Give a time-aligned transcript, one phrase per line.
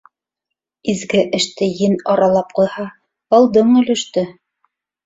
[0.93, 2.89] Изге эште ен аралап ҡуйһа,
[3.41, 4.31] алдың өлөштө!